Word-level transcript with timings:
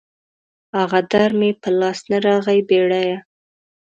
هغه 0.79 0.99
در 1.11 1.31
مې 1.39 1.51
په 1.61 1.69
لاس 1.79 1.99
نه 2.09 2.17
راغی 2.25 2.59
بېړيه 2.69 3.17